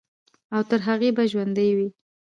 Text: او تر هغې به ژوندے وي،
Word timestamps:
او 0.55 0.61
تر 0.69 0.79
هغې 0.87 1.09
به 1.15 1.23
ژوندے 1.31 1.67
وي، 1.77 1.89